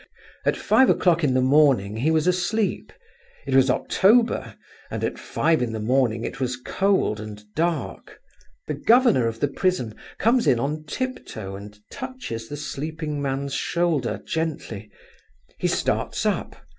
[0.47, 4.55] At five o'clock in the morning he was asleep—it was October,
[4.89, 8.19] and at five in the morning it was cold and dark.
[8.65, 13.53] The governor of the prison comes in on tip toe and touches the sleeping man's
[13.53, 14.89] shoulder gently.
[15.59, 16.55] He starts up.